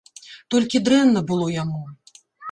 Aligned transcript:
Толькі 0.53 0.79
дрэнна 0.87 1.21
было 1.31 1.45
яму. 1.57 1.83